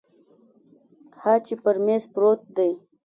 ها 1.21 1.33
چې 1.45 1.53
پر 1.63 1.75
میز 1.85 2.03
پروت 2.13 2.41
دی 2.55 2.71